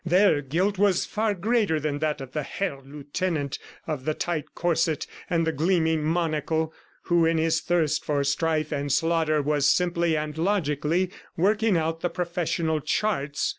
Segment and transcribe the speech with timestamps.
[0.03, 5.05] Their guilt was far greater than that of the Herr Lieutenant of the tight corset
[5.29, 10.35] and the gleaming monocle, who in his thirst for strife and slaughter was simply and
[10.39, 13.49] logically working out the professional charts.